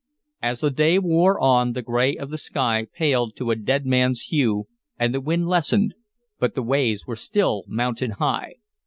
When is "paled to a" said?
2.91-3.55